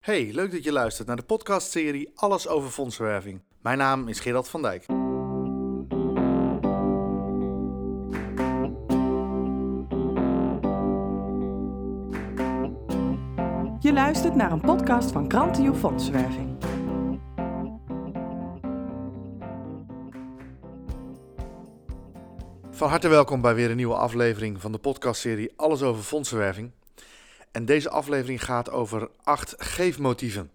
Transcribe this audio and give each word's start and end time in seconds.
Hey, 0.00 0.30
leuk 0.32 0.50
dat 0.50 0.64
je 0.64 0.72
luistert 0.72 1.06
naar 1.06 1.16
de 1.16 1.22
podcastserie 1.22 2.10
Alles 2.14 2.48
over 2.48 2.70
fondsenwerving. 2.70 3.42
Mijn 3.62 3.78
naam 3.78 4.08
is 4.08 4.20
Gerald 4.20 4.48
van 4.48 4.62
Dijk. 4.62 4.86
Je 13.80 13.92
luistert 13.92 14.34
naar 14.34 14.52
een 14.52 14.60
podcast 14.60 15.10
van 15.10 15.28
Krantio 15.28 15.74
Fondsenwerving. 15.74 16.56
Van 22.70 22.88
harte 22.88 23.08
welkom 23.08 23.40
bij 23.40 23.54
weer 23.54 23.70
een 23.70 23.76
nieuwe 23.76 23.94
aflevering 23.94 24.60
van 24.60 24.72
de 24.72 24.78
podcastserie 24.78 25.52
Alles 25.56 25.82
over 25.82 26.02
fondsenwerving. 26.02 26.70
En 27.52 27.64
deze 27.64 27.90
aflevering 27.90 28.44
gaat 28.44 28.70
over 28.70 29.10
acht 29.22 29.54
geefmotieven. 29.58 30.50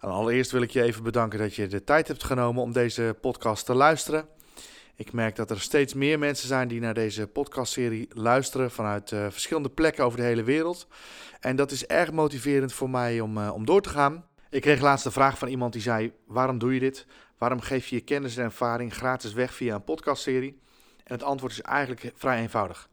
En 0.00 0.08
allereerst 0.08 0.50
wil 0.50 0.62
ik 0.62 0.70
je 0.70 0.82
even 0.82 1.02
bedanken 1.02 1.38
dat 1.38 1.54
je 1.54 1.66
de 1.66 1.84
tijd 1.84 2.08
hebt 2.08 2.24
genomen 2.24 2.62
om 2.62 2.72
deze 2.72 3.16
podcast 3.20 3.66
te 3.66 3.74
luisteren. 3.74 4.28
Ik 4.96 5.12
merk 5.12 5.36
dat 5.36 5.50
er 5.50 5.60
steeds 5.60 5.94
meer 5.94 6.18
mensen 6.18 6.48
zijn 6.48 6.68
die 6.68 6.80
naar 6.80 6.94
deze 6.94 7.26
podcastserie 7.26 8.08
luisteren 8.14 8.70
vanuit 8.70 9.10
uh, 9.10 9.26
verschillende 9.30 9.70
plekken 9.70 10.04
over 10.04 10.18
de 10.18 10.24
hele 10.24 10.42
wereld. 10.42 10.86
En 11.40 11.56
dat 11.56 11.70
is 11.70 11.86
erg 11.86 12.12
motiverend 12.12 12.72
voor 12.72 12.90
mij 12.90 13.20
om, 13.20 13.38
uh, 13.38 13.54
om 13.54 13.64
door 13.64 13.82
te 13.82 13.88
gaan. 13.88 14.24
Ik 14.50 14.60
kreeg 14.60 14.80
laatst 14.80 15.04
een 15.06 15.12
vraag 15.12 15.38
van 15.38 15.48
iemand 15.48 15.72
die 15.72 15.82
zei: 15.82 16.12
Waarom 16.26 16.58
doe 16.58 16.74
je 16.74 16.80
dit? 16.80 17.06
Waarom 17.38 17.60
geef 17.60 17.86
je 17.86 17.96
je 17.96 18.02
kennis 18.02 18.36
en 18.36 18.44
ervaring 18.44 18.94
gratis 18.94 19.32
weg 19.32 19.54
via 19.54 19.74
een 19.74 19.84
podcastserie? 19.84 20.60
En 21.04 21.14
het 21.14 21.22
antwoord 21.22 21.52
is 21.52 21.60
eigenlijk 21.60 22.12
vrij 22.14 22.40
eenvoudig. 22.40 22.90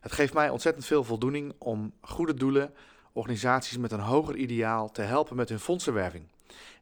Het 0.00 0.12
geeft 0.12 0.34
mij 0.34 0.50
ontzettend 0.50 0.86
veel 0.86 1.04
voldoening 1.04 1.54
om 1.58 1.92
goede 2.00 2.34
doelen, 2.34 2.74
organisaties 3.12 3.78
met 3.78 3.92
een 3.92 4.00
hoger 4.00 4.36
ideaal 4.36 4.90
te 4.90 5.02
helpen 5.02 5.36
met 5.36 5.48
hun 5.48 5.60
fondsenwerving. 5.60 6.24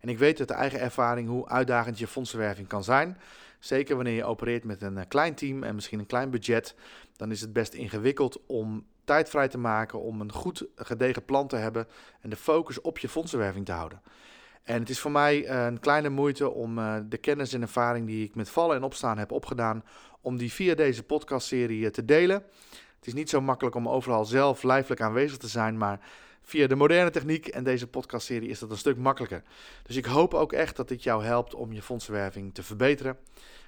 En 0.01 0.09
ik 0.09 0.19
weet 0.19 0.38
uit 0.38 0.48
de 0.48 0.55
eigen 0.55 0.80
ervaring 0.80 1.29
hoe 1.29 1.48
uitdagend 1.48 1.98
je 1.98 2.07
fondsenwerving 2.07 2.68
kan 2.68 2.85
zijn. 2.85 3.18
Zeker 3.59 3.96
wanneer 3.96 4.15
je 4.15 4.24
opereert 4.24 4.65
met 4.65 4.82
een 4.82 4.99
eh, 4.99 5.04
klein 5.09 5.35
team 5.35 5.63
en 5.63 5.74
misschien 5.74 5.99
een 5.99 6.07
klein 6.07 6.30
budget, 6.30 6.74
dan 7.16 7.30
is 7.30 7.41
het 7.41 7.52
best 7.52 7.74
ingewikkeld 7.74 8.46
om 8.46 8.87
tijd 9.04 9.29
vrij 9.29 9.48
te 9.48 9.59
maken 9.59 10.01
om 10.01 10.21
een 10.21 10.32
goed 10.32 10.66
gedegen 10.76 11.24
plan 11.24 11.48
te 11.48 11.57
hebben 11.57 11.87
en 12.21 12.30
de 12.30 12.37
focus 12.37 12.80
op 12.80 12.98
je 12.98 13.09
fondsenwerving 13.09 13.66
te 13.66 13.73
houden. 13.73 14.02
En 14.63 14.80
het 14.80 14.91
is 14.91 15.01
voor 15.01 15.10
mij 15.10 15.45
eh, 15.45 15.65
een 15.65 15.80
kleine 15.80 16.09
moeite 16.09 16.51
om 16.51 16.79
eh, 16.79 16.96
de 17.09 17.19
kennis 17.19 17.52
en 17.52 17.63
ervaring 17.63 18.07
die 18.07 18.24
ik 18.24 18.35
met 18.35 18.48
vallen 18.48 18.76
en 18.76 18.82
opstaan 18.82 19.19
heb 19.19 19.32
opgedaan, 19.32 19.85
om 20.21 20.37
die 20.37 20.52
via 20.52 20.74
deze 20.74 21.02
podcastserie 21.02 21.91
te 21.91 22.04
delen. 22.04 22.43
Het 23.07 23.15
is 23.15 23.21
niet 23.21 23.30
zo 23.30 23.40
makkelijk 23.40 23.76
om 23.76 23.88
overal 23.88 24.24
zelf 24.24 24.62
lijfelijk 24.62 25.01
aanwezig 25.01 25.37
te 25.38 25.49
zijn, 25.49 25.79
maar 25.79 26.01
via 26.43 26.66
de 26.66 26.74
moderne 26.74 27.10
techniek 27.10 27.46
en 27.46 27.65
deze 27.65 27.87
podcastserie 27.87 28.48
is 28.48 28.59
dat 28.59 28.71
een 28.71 28.76
stuk 28.76 28.96
makkelijker. 28.96 29.43
Dus 29.82 29.96
ik 29.96 30.04
hoop 30.04 30.35
ook 30.35 30.52
echt 30.52 30.76
dat 30.76 30.88
dit 30.88 31.02
jou 31.02 31.24
helpt 31.24 31.54
om 31.54 31.73
je 31.73 31.82
fondsenwerving 31.82 32.54
te 32.54 32.63
verbeteren. 32.63 33.18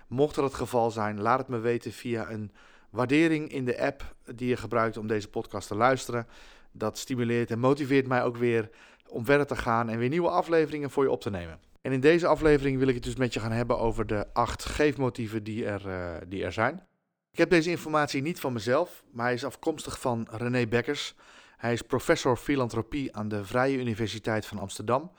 Mocht 0.09 0.35
dat 0.35 0.45
het 0.45 0.55
geval 0.55 0.91
zijn, 0.91 1.21
laat 1.21 1.39
het 1.39 1.49
me 1.49 1.59
weten 1.59 1.93
via 1.93 2.31
een 2.31 2.53
waardering 2.91 3.53
in 3.53 3.65
de 3.65 3.81
app 3.81 4.15
die 4.35 4.49
je 4.49 4.57
gebruikt 4.57 4.97
om 4.97 5.07
deze 5.07 5.29
podcast 5.29 5.69
te 5.69 5.75
luisteren. 5.75 6.27
Dat 6.73 6.99
stimuleert 6.99 7.51
en 7.51 7.59
motiveert 7.59 8.07
mij 8.07 8.23
ook 8.23 8.37
weer 8.37 8.71
om 9.09 9.25
verder 9.25 9.47
te 9.47 9.57
gaan 9.57 9.89
en 9.89 9.99
weer 9.99 10.09
nieuwe 10.09 10.31
afleveringen 10.31 10.91
voor 10.91 11.05
je 11.05 11.11
op 11.11 11.21
te 11.21 11.31
nemen. 11.31 11.61
En 11.81 11.93
in 11.93 12.01
deze 12.01 12.27
aflevering 12.27 12.79
wil 12.79 12.89
ik 12.89 12.95
het 12.95 13.05
dus 13.05 13.17
met 13.17 13.35
je 13.35 13.41
gaan 13.41 13.53
hebben 13.53 13.79
over 13.79 14.07
de 14.07 14.27
acht 14.33 14.65
geefmotieven 14.65 15.45
die 15.45 15.67
er, 15.67 15.87
uh, 15.87 16.17
die 16.29 16.45
er 16.45 16.53
zijn. 16.53 16.88
Ik 17.31 17.39
heb 17.45 17.51
deze 17.51 17.71
informatie 17.71 18.23
niet 18.23 18.41
van 18.41 18.53
mezelf, 18.53 19.05
maar 19.11 19.25
hij 19.25 19.35
is 19.35 19.45
afkomstig 19.45 20.01
van 20.01 20.29
René 20.31 20.67
Bekkers. 20.67 21.15
Hij 21.57 21.73
is 21.73 21.83
professor 21.83 22.37
filantropie 22.37 23.17
aan 23.17 23.29
de 23.29 23.45
Vrije 23.45 23.79
Universiteit 23.79 24.47
van 24.47 24.59
Amsterdam. 24.59 25.13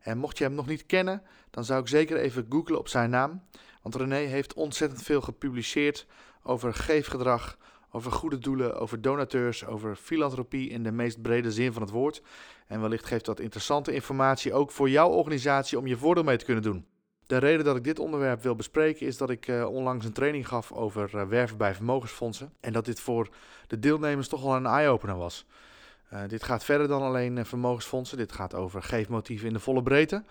En 0.00 0.18
mocht 0.18 0.38
je 0.38 0.44
hem 0.44 0.54
nog 0.54 0.66
niet 0.66 0.86
kennen, 0.86 1.22
dan 1.50 1.64
zou 1.64 1.80
ik 1.80 1.88
zeker 1.88 2.16
even 2.16 2.46
googlen 2.48 2.78
op 2.78 2.88
zijn 2.88 3.10
naam. 3.10 3.42
Want 3.82 3.94
René 3.94 4.16
heeft 4.16 4.54
ontzettend 4.54 5.02
veel 5.02 5.20
gepubliceerd 5.20 6.06
over 6.42 6.74
geefgedrag, 6.74 7.58
over 7.90 8.12
goede 8.12 8.38
doelen, 8.38 8.78
over 8.78 9.00
donateurs, 9.00 9.66
over 9.66 9.96
filantropie 9.96 10.70
in 10.70 10.82
de 10.82 10.92
meest 10.92 11.22
brede 11.22 11.52
zin 11.52 11.72
van 11.72 11.82
het 11.82 11.90
woord. 11.90 12.22
En 12.66 12.80
wellicht 12.80 13.06
geeft 13.06 13.24
dat 13.24 13.40
interessante 13.40 13.92
informatie 13.92 14.52
ook 14.52 14.70
voor 14.70 14.90
jouw 14.90 15.08
organisatie 15.08 15.78
om 15.78 15.86
je 15.86 15.96
voordeel 15.96 16.24
mee 16.24 16.36
te 16.36 16.44
kunnen 16.44 16.62
doen. 16.62 16.86
De 17.26 17.36
reden 17.36 17.64
dat 17.64 17.76
ik 17.76 17.84
dit 17.84 17.98
onderwerp 17.98 18.42
wil 18.42 18.54
bespreken 18.54 19.06
is 19.06 19.16
dat 19.16 19.30
ik 19.30 19.48
uh, 19.48 19.68
onlangs 19.68 20.04
een 20.04 20.12
training 20.12 20.48
gaf 20.48 20.72
over 20.72 21.10
uh, 21.14 21.22
werven 21.22 21.56
bij 21.56 21.74
vermogensfondsen. 21.74 22.52
En 22.60 22.72
dat 22.72 22.84
dit 22.84 23.00
voor 23.00 23.28
de 23.66 23.78
deelnemers 23.78 24.28
toch 24.28 24.42
wel 24.42 24.56
een 24.56 24.66
eye-opener 24.66 25.16
was. 25.16 25.46
Uh, 26.12 26.20
dit 26.28 26.42
gaat 26.42 26.64
verder 26.64 26.88
dan 26.88 27.02
alleen 27.02 27.46
vermogensfondsen. 27.46 28.16
Dit 28.16 28.32
gaat 28.32 28.54
over 28.54 28.82
geefmotieven 28.82 29.46
in 29.46 29.52
de 29.52 29.60
volle 29.60 29.82
breedte. 29.82 30.24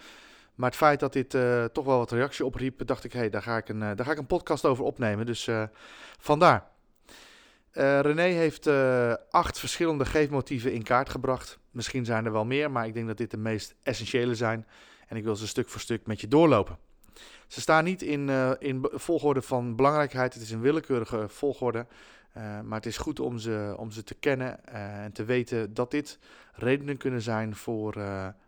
Maar 0.56 0.70
het 0.70 0.78
feit 0.78 1.00
dat 1.00 1.14
dit 1.14 1.30
toch 1.74 1.86
wel 1.86 1.98
wat 1.98 2.12
reactie 2.12 2.46
opriep, 2.46 2.88
dacht 2.88 3.04
ik, 3.04 3.14
hé, 3.14 3.20
hey, 3.20 3.30
daar, 3.30 3.42
ga 3.42 3.58
ik 3.58 3.70
een, 3.70 3.80
daar 3.80 4.06
ga 4.06 4.12
ik 4.12 4.18
een 4.18 4.26
podcast 4.26 4.66
over 4.66 4.84
opnemen. 4.84 5.26
Dus 5.26 5.50
vandaar. 6.20 6.68
René 7.72 8.22
heeft 8.22 8.68
acht 9.30 9.60
verschillende 9.60 10.06
geefmotieven 10.06 10.74
in 10.74 10.84
kaart 10.84 11.10
gebracht. 11.10 11.60
Misschien 11.72 12.06
zijn 12.06 12.26
er 12.26 12.32
wel 12.32 12.46
meer, 12.46 12.72
maar 12.72 12.88
ik 12.88 12.94
denk 12.94 13.08
dat 13.08 13.18
dit 13.18 13.32
de 13.32 13.38
meest 13.38 13.76
essentiële 13.84 14.36
zijn. 14.36 14.68
En 15.08 15.18
ik 15.18 15.24
wil 15.24 15.36
ze 15.36 15.48
stuk 15.48 15.70
voor 15.70 15.82
stuk 15.82 16.08
met 16.08 16.22
je 16.22 16.28
doorlopen. 16.28 16.78
Ze 17.48 17.62
staan 17.62 17.84
niet 17.84 18.02
in, 18.02 18.28
uh, 18.28 18.52
in 18.60 18.88
volgorde 18.92 19.42
van 19.42 19.76
belangrijkheid, 19.76 20.34
het 20.34 20.44
is 20.44 20.52
een 20.52 20.62
willekeurige 20.62 21.26
volgorde. 21.28 21.86
Uh, 22.38 22.62
maar 22.62 22.78
het 22.78 22.86
is 22.86 22.98
goed 22.98 23.20
om 23.20 23.38
ze, 23.38 23.76
om 23.78 23.92
ze 23.92 24.04
te 24.04 24.14
kennen 24.14 24.60
uh, 24.70 25.04
en 25.04 25.12
te 25.12 25.24
weten 25.24 25.74
dat 25.74 25.92
dit 25.92 26.20
redenen 26.54 26.98
kunnen 26.98 27.22
zijn 27.22 27.56
voor 27.56 27.96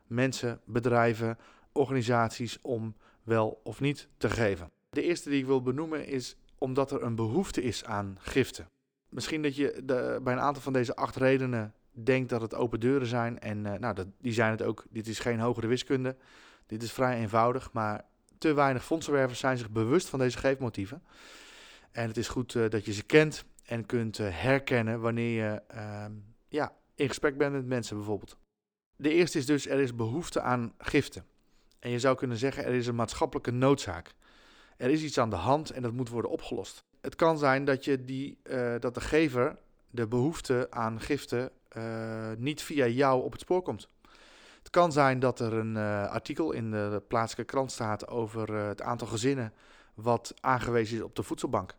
mensen, 0.07 0.59
bedrijven, 0.65 1.37
organisaties 1.71 2.57
om 2.61 2.95
wel 3.23 3.59
of 3.63 3.79
niet 3.79 4.07
te 4.17 4.29
geven. 4.29 4.71
De 4.89 5.01
eerste 5.01 5.29
die 5.29 5.39
ik 5.39 5.45
wil 5.45 5.61
benoemen 5.61 6.07
is 6.07 6.37
omdat 6.57 6.91
er 6.91 7.03
een 7.03 7.15
behoefte 7.15 7.63
is 7.63 7.85
aan 7.85 8.17
giften. 8.19 8.69
Misschien 9.09 9.41
dat 9.41 9.55
je 9.55 9.81
de, 9.83 10.19
bij 10.23 10.33
een 10.33 10.39
aantal 10.39 10.61
van 10.61 10.73
deze 10.73 10.95
acht 10.95 11.15
redenen 11.15 11.73
denkt 11.91 12.29
dat 12.29 12.41
het 12.41 12.55
open 12.55 12.79
deuren 12.79 13.07
zijn. 13.07 13.39
En 13.39 13.61
nou, 13.61 13.93
dat, 13.93 14.07
die 14.21 14.33
zijn 14.33 14.51
het 14.51 14.61
ook. 14.61 14.85
Dit 14.89 15.07
is 15.07 15.19
geen 15.19 15.39
hogere 15.39 15.67
wiskunde. 15.67 16.15
Dit 16.67 16.83
is 16.83 16.91
vrij 16.91 17.17
eenvoudig, 17.17 17.71
maar 17.71 18.05
te 18.37 18.53
weinig 18.53 18.85
fondsenwervers 18.85 19.39
zijn 19.39 19.57
zich 19.57 19.69
bewust 19.69 20.09
van 20.09 20.19
deze 20.19 20.37
geefmotieven. 20.37 21.03
En 21.91 22.07
het 22.07 22.17
is 22.17 22.27
goed 22.27 22.53
uh, 22.53 22.69
dat 22.69 22.85
je 22.85 22.93
ze 22.93 23.03
kent 23.03 23.45
en 23.65 23.85
kunt 23.85 24.19
uh, 24.19 24.27
herkennen 24.31 24.99
wanneer 24.99 25.43
je 25.43 25.61
uh, 25.75 26.05
ja, 26.47 26.75
in 26.95 27.07
gesprek 27.07 27.37
bent 27.37 27.53
met 27.53 27.65
mensen 27.65 27.97
bijvoorbeeld. 27.97 28.37
De 28.95 29.09
eerste 29.09 29.37
is 29.37 29.45
dus, 29.45 29.67
er 29.67 29.79
is 29.79 29.95
behoefte 29.95 30.41
aan 30.41 30.73
giften. 30.77 31.25
En 31.79 31.89
je 31.89 31.99
zou 31.99 32.17
kunnen 32.17 32.37
zeggen, 32.37 32.65
er 32.65 32.73
is 32.73 32.87
een 32.87 32.95
maatschappelijke 32.95 33.51
noodzaak. 33.51 34.13
Er 34.77 34.89
is 34.89 35.03
iets 35.03 35.17
aan 35.17 35.29
de 35.29 35.35
hand 35.35 35.69
en 35.69 35.81
dat 35.81 35.93
moet 35.93 36.09
worden 36.09 36.31
opgelost. 36.31 36.83
Het 37.01 37.15
kan 37.15 37.37
zijn 37.37 37.65
dat, 37.65 37.85
je 37.85 38.03
die, 38.03 38.37
uh, 38.43 38.75
dat 38.79 38.93
de 38.93 39.01
gever 39.01 39.57
de 39.89 40.07
behoefte 40.07 40.67
aan 40.69 41.01
giften 41.01 41.51
niet 42.37 42.61
via 42.61 42.87
jou 42.87 43.23
op 43.23 43.31
het 43.31 43.41
spoor 43.41 43.61
komt. 43.61 43.89
Het 44.67 44.75
kan 44.75 44.91
zijn 44.91 45.19
dat 45.19 45.39
er 45.39 45.53
een 45.53 45.75
uh, 45.75 46.07
artikel 46.07 46.51
in 46.51 46.71
de 46.71 47.03
plaatselijke 47.07 47.53
krant 47.53 47.71
staat 47.71 48.07
over 48.07 48.49
uh, 48.49 48.67
het 48.67 48.81
aantal 48.81 49.07
gezinnen 49.07 49.53
wat 49.93 50.33
aangewezen 50.39 50.97
is 50.97 51.03
op 51.03 51.15
de 51.15 51.23
voedselbank. 51.23 51.75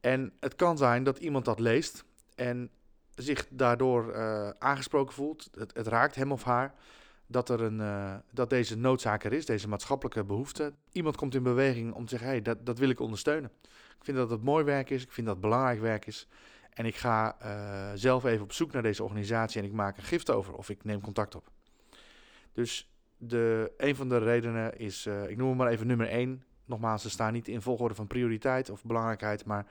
En 0.00 0.32
het 0.40 0.56
kan 0.56 0.76
zijn 0.78 1.04
dat 1.04 1.18
iemand 1.18 1.44
dat 1.44 1.58
leest 1.58 2.04
en 2.34 2.70
zich 3.14 3.46
daardoor 3.50 4.16
uh, 4.16 4.48
aangesproken 4.48 5.14
voelt. 5.14 5.48
Het, 5.58 5.76
het, 5.76 5.86
raakt 5.86 6.14
hem 6.14 6.32
of 6.32 6.42
haar 6.42 6.74
dat, 7.26 7.48
er 7.48 7.60
een, 7.60 8.22
dat 8.30 8.50
deze 8.50 8.76
noodzaak 8.76 9.24
er 9.24 9.32
is, 9.32 9.46
deze 9.46 9.68
maatschappelijke 9.68 10.24
behoefte. 10.24 10.72
Iemand 10.92 11.16
komt 11.16 11.34
in 11.34 11.42
beweging 11.42 11.94
om 11.94 12.04
te 12.04 12.10
zeggen: 12.10 12.28
hey, 12.28 12.42
dat, 12.42 12.66
dat 12.66 12.78
wil 12.78 12.88
ik 12.88 13.00
ondersteunen. 13.00 13.50
Ik 13.98 14.04
vind 14.04 14.16
dat 14.16 14.30
het 14.30 14.42
mooi 14.42 14.64
werk 14.64 14.90
is, 14.90 15.02
ik 15.02 15.12
vind 15.12 15.26
dat 15.26 15.36
het 15.36 15.44
belangrijk 15.44 15.80
werk 15.80 16.06
is. 16.06 16.28
En 16.72 16.86
ik 16.86 16.96
ga 16.96 17.36
zelf 17.94 18.24
even 18.24 18.42
op 18.42 18.52
zoek 18.52 18.72
naar 18.72 18.82
deze 18.82 19.02
organisatie 19.02 19.60
en 19.60 19.66
ik 19.66 19.72
maak 19.72 19.96
een 19.96 20.02
gift 20.02 20.30
over 20.30 20.54
of 20.54 20.70
ik 20.70 20.84
neem 20.84 21.00
contact 21.00 21.34
op. 21.34 21.54
Dus 22.56 22.90
de, 23.16 23.72
een 23.76 23.96
van 23.96 24.08
de 24.08 24.18
redenen 24.18 24.78
is, 24.78 25.06
uh, 25.06 25.28
ik 25.28 25.36
noem 25.36 25.48
hem 25.48 25.56
maar 25.56 25.70
even 25.70 25.86
nummer 25.86 26.08
1. 26.08 26.44
Nogmaals, 26.64 27.02
ze 27.02 27.10
staan 27.10 27.32
niet 27.32 27.48
in 27.48 27.62
volgorde 27.62 27.94
van 27.94 28.06
prioriteit 28.06 28.70
of 28.70 28.84
belangrijkheid, 28.84 29.44
maar 29.44 29.66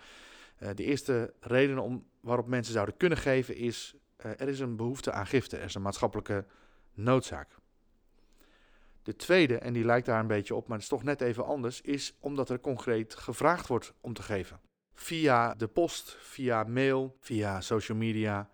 uh, 0.59 0.69
de 0.75 0.83
eerste 0.83 1.33
reden 1.39 1.79
om, 1.79 2.05
waarop 2.19 2.47
mensen 2.47 2.73
zouden 2.73 2.97
kunnen 2.97 3.17
geven 3.17 3.55
is, 3.55 3.95
uh, 4.25 4.31
er 4.31 4.47
is 4.47 4.59
een 4.59 4.75
behoefte 4.75 5.11
aan 5.11 5.27
giften, 5.27 5.59
er 5.59 5.65
is 5.65 5.75
een 5.75 5.81
maatschappelijke 5.81 6.45
noodzaak. 6.93 7.55
De 9.03 9.15
tweede, 9.15 9.57
en 9.57 9.73
die 9.73 9.85
lijkt 9.85 10.05
daar 10.05 10.19
een 10.19 10.27
beetje 10.27 10.55
op, 10.55 10.67
maar 10.67 10.77
het 10.77 10.83
is 10.83 10.91
toch 10.91 11.03
net 11.03 11.21
even 11.21 11.45
anders, 11.45 11.81
is 11.81 12.17
omdat 12.19 12.49
er 12.49 12.59
concreet 12.59 13.15
gevraagd 13.15 13.67
wordt 13.67 13.93
om 14.01 14.13
te 14.13 14.23
geven. 14.23 14.59
Via 14.93 15.53
de 15.53 15.67
post, 15.67 16.17
via 16.19 16.63
mail, 16.63 17.17
via 17.19 17.61
social 17.61 17.97
media, 17.97 18.49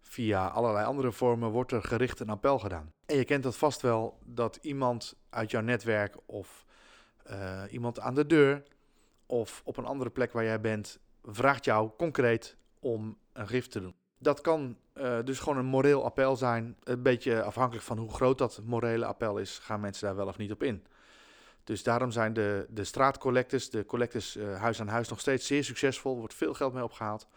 via 0.00 0.46
allerlei 0.46 0.86
andere 0.86 1.12
vormen 1.12 1.50
wordt 1.50 1.72
er 1.72 1.82
gericht 1.82 2.20
een 2.20 2.28
appel 2.28 2.58
gedaan. 2.58 2.92
En 3.10 3.16
je 3.16 3.24
kent 3.24 3.42
dat 3.42 3.56
vast 3.56 3.80
wel 3.80 4.18
dat 4.24 4.58
iemand 4.60 5.16
uit 5.30 5.50
jouw 5.50 5.60
netwerk 5.60 6.16
of 6.26 6.64
uh, 7.30 7.62
iemand 7.70 8.00
aan 8.00 8.14
de 8.14 8.26
deur 8.26 8.62
of 9.26 9.62
op 9.64 9.76
een 9.76 9.84
andere 9.84 10.10
plek 10.10 10.32
waar 10.32 10.44
jij 10.44 10.60
bent 10.60 10.98
vraagt 11.24 11.64
jou 11.64 11.90
concreet 11.98 12.56
om 12.80 13.18
een 13.32 13.48
gift 13.48 13.70
te 13.70 13.80
doen. 13.80 13.94
Dat 14.18 14.40
kan 14.40 14.76
uh, 14.94 15.18
dus 15.24 15.38
gewoon 15.38 15.58
een 15.58 15.64
moreel 15.64 16.04
appel 16.04 16.36
zijn. 16.36 16.76
Een 16.84 17.02
beetje 17.02 17.42
afhankelijk 17.42 17.84
van 17.84 17.98
hoe 17.98 18.12
groot 18.12 18.38
dat 18.38 18.60
morele 18.64 19.04
appel 19.04 19.38
is, 19.38 19.58
gaan 19.58 19.80
mensen 19.80 20.06
daar 20.06 20.16
wel 20.16 20.26
of 20.26 20.38
niet 20.38 20.52
op 20.52 20.62
in. 20.62 20.86
Dus 21.64 21.82
daarom 21.82 22.10
zijn 22.10 22.32
de, 22.32 22.66
de 22.68 22.84
straatcollectors, 22.84 23.70
de 23.70 23.86
collectors 23.86 24.36
uh, 24.36 24.60
huis 24.60 24.80
aan 24.80 24.88
huis 24.88 25.08
nog 25.08 25.20
steeds 25.20 25.46
zeer 25.46 25.64
succesvol. 25.64 26.12
Er 26.12 26.18
wordt 26.18 26.34
veel 26.34 26.54
geld 26.54 26.72
mee 26.72 26.84
opgehaald. 26.84 27.28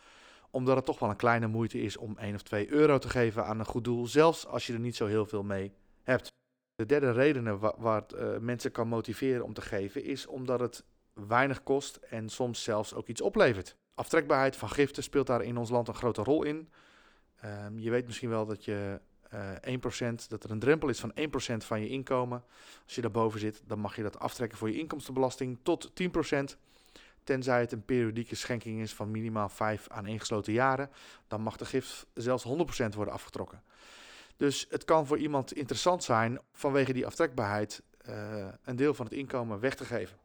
Omdat 0.53 0.75
het 0.75 0.85
toch 0.85 1.00
wel 1.00 1.09
een 1.09 1.15
kleine 1.15 1.47
moeite 1.47 1.81
is 1.81 1.97
om 1.97 2.17
1 2.17 2.35
of 2.35 2.41
2 2.41 2.71
euro 2.71 2.97
te 2.97 3.09
geven 3.09 3.45
aan 3.45 3.59
een 3.59 3.65
goed 3.65 3.83
doel. 3.83 4.07
Zelfs 4.07 4.47
als 4.47 4.67
je 4.67 4.73
er 4.73 4.79
niet 4.79 4.95
zo 4.95 5.05
heel 5.05 5.25
veel 5.25 5.44
mee 5.44 5.71
hebt. 6.03 6.31
De 6.75 6.85
derde 6.85 7.11
reden 7.11 7.59
waar, 7.59 7.73
waar 7.77 8.03
uh, 8.15 8.38
mensen 8.38 8.71
kan 8.71 8.88
motiveren 8.88 9.44
om 9.44 9.53
te 9.53 9.61
geven 9.61 10.03
is 10.03 10.25
omdat 10.25 10.59
het 10.59 10.83
weinig 11.13 11.63
kost 11.63 11.95
en 11.95 12.29
soms 12.29 12.63
zelfs 12.63 12.94
ook 12.94 13.07
iets 13.07 13.21
oplevert. 13.21 13.75
Aftrekbaarheid 13.95 14.55
van 14.55 14.69
giften 14.69 15.03
speelt 15.03 15.27
daar 15.27 15.44
in 15.44 15.57
ons 15.57 15.69
land 15.69 15.88
een 15.88 15.94
grote 15.94 16.23
rol 16.23 16.44
in. 16.44 16.69
Um, 17.45 17.79
je 17.79 17.89
weet 17.89 18.05
misschien 18.05 18.29
wel 18.29 18.45
dat 18.45 18.65
je 18.65 19.00
uh, 19.33 20.11
1%, 20.11 20.27
dat 20.27 20.44
er 20.44 20.51
een 20.51 20.59
drempel 20.59 20.89
is 20.89 21.00
van 21.00 21.13
1% 21.19 21.65
van 21.65 21.81
je 21.81 21.89
inkomen. 21.89 22.44
Als 22.83 22.95
je 22.95 23.01
daarboven 23.01 23.39
zit, 23.39 23.61
dan 23.65 23.79
mag 23.79 23.95
je 23.95 24.03
dat 24.03 24.19
aftrekken 24.19 24.57
voor 24.57 24.69
je 24.69 24.77
inkomstenbelasting 24.77 25.59
tot 25.63 25.91
10%. 26.53 26.57
Tenzij 27.23 27.59
het 27.59 27.71
een 27.71 27.85
periodieke 27.85 28.35
schenking 28.35 28.81
is 28.81 28.93
van 28.93 29.11
minimaal 29.11 29.49
5 29.49 29.87
aan 29.89 30.05
ingesloten 30.05 30.53
jaren, 30.53 30.89
dan 31.27 31.41
mag 31.41 31.57
de 31.57 31.65
gift 31.65 32.05
zelfs 32.13 32.45
100% 32.47 32.49
worden 32.95 33.13
afgetrokken. 33.13 33.63
Dus 34.37 34.65
het 34.69 34.85
kan 34.85 35.07
voor 35.07 35.17
iemand 35.17 35.53
interessant 35.53 36.03
zijn 36.03 36.39
vanwege 36.51 36.93
die 36.93 37.05
aftrekbaarheid 37.05 37.81
uh, 38.09 38.47
een 38.63 38.75
deel 38.75 38.93
van 38.93 39.05
het 39.05 39.13
inkomen 39.13 39.59
weg 39.59 39.75
te 39.75 39.85
geven. 39.85 40.17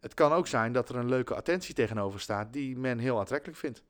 Het 0.00 0.14
kan 0.14 0.32
ook 0.32 0.46
zijn 0.46 0.72
dat 0.72 0.88
er 0.88 0.96
een 0.96 1.08
leuke 1.08 1.34
attentie 1.34 1.74
tegenover 1.74 2.20
staat 2.20 2.52
die 2.52 2.76
men 2.76 2.98
heel 2.98 3.18
aantrekkelijk 3.18 3.58
vindt. 3.58 3.82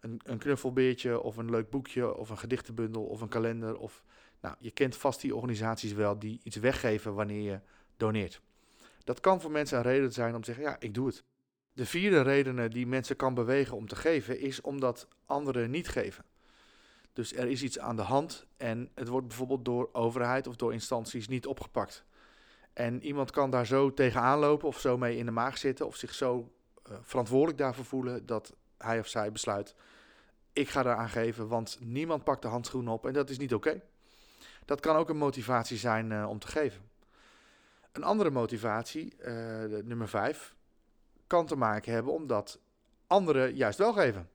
Een, 0.00 0.20
een 0.24 0.38
knuffelbeertje 0.38 1.20
of 1.20 1.36
een 1.36 1.50
leuk 1.50 1.70
boekje 1.70 2.16
of 2.16 2.30
een 2.30 2.38
gedichtenbundel 2.38 3.04
of 3.04 3.20
een 3.20 3.28
kalender. 3.28 3.76
Of, 3.76 4.02
nou, 4.40 4.56
je 4.58 4.70
kent 4.70 4.96
vast 4.96 5.20
die 5.20 5.34
organisaties 5.34 5.92
wel 5.92 6.18
die 6.18 6.40
iets 6.42 6.56
weggeven 6.56 7.14
wanneer 7.14 7.50
je 7.50 7.60
doneert. 7.96 8.40
Dat 9.04 9.20
kan 9.20 9.40
voor 9.40 9.50
mensen 9.50 9.78
een 9.78 9.84
reden 9.84 10.12
zijn 10.12 10.34
om 10.34 10.40
te 10.40 10.52
zeggen, 10.52 10.64
ja, 10.64 10.76
ik 10.78 10.94
doe 10.94 11.06
het. 11.06 11.24
De 11.74 11.86
vierde 11.86 12.20
reden 12.20 12.70
die 12.70 12.86
mensen 12.86 13.16
kan 13.16 13.34
bewegen 13.34 13.76
om 13.76 13.88
te 13.88 13.96
geven 13.96 14.40
is 14.40 14.60
omdat 14.60 15.08
anderen 15.26 15.70
niet 15.70 15.88
geven. 15.88 16.24
Dus 17.12 17.34
er 17.34 17.46
is 17.46 17.62
iets 17.62 17.78
aan 17.78 17.96
de 17.96 18.02
hand 18.02 18.46
en 18.56 18.90
het 18.94 19.08
wordt 19.08 19.26
bijvoorbeeld 19.26 19.64
door 19.64 19.88
overheid 19.92 20.46
of 20.46 20.56
door 20.56 20.72
instanties 20.72 21.28
niet 21.28 21.46
opgepakt. 21.46 22.04
En 22.72 23.02
iemand 23.02 23.30
kan 23.30 23.50
daar 23.50 23.66
zo 23.66 23.94
tegenaan 23.94 24.38
lopen 24.38 24.68
of 24.68 24.80
zo 24.80 24.98
mee 24.98 25.16
in 25.16 25.24
de 25.24 25.30
maag 25.30 25.58
zitten 25.58 25.86
of 25.86 25.96
zich 25.96 26.14
zo 26.14 26.52
uh, 26.90 26.96
verantwoordelijk 27.02 27.58
daarvoor 27.58 27.84
voelen 27.84 28.26
dat 28.26 28.54
hij 28.78 28.98
of 28.98 29.06
zij 29.06 29.32
besluit: 29.32 29.74
ik 30.52 30.68
ga 30.68 30.80
eraan 30.80 31.08
geven, 31.08 31.48
want 31.48 31.78
niemand 31.80 32.24
pakt 32.24 32.42
de 32.42 32.48
handschoen 32.48 32.88
op 32.88 33.06
en 33.06 33.12
dat 33.12 33.30
is 33.30 33.38
niet 33.38 33.54
oké. 33.54 33.82
Dat 34.64 34.80
kan 34.80 34.96
ook 34.96 35.08
een 35.08 35.16
motivatie 35.16 35.76
zijn 35.76 36.10
uh, 36.10 36.28
om 36.28 36.38
te 36.38 36.46
geven. 36.46 36.82
Een 37.92 38.04
andere 38.04 38.30
motivatie, 38.30 39.16
nummer 39.84 40.08
vijf, 40.08 40.54
kan 41.26 41.46
te 41.46 41.56
maken 41.56 41.92
hebben 41.92 42.12
omdat 42.12 42.60
anderen 43.06 43.54
juist 43.54 43.78
wel 43.78 43.92
geven. 43.92 44.28